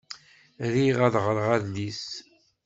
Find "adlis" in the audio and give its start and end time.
1.55-2.05